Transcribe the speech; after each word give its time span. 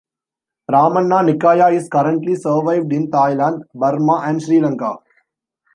Ramanna 0.71 1.21
Nikaya 1.23 1.71
is 1.71 1.87
currently 1.87 2.33
survived 2.33 2.91
in 2.91 3.11
Thailand, 3.11 3.61
Burma 3.75 4.21
and 4.25 4.41
Sri 4.41 4.59
Lanka. 4.59 4.97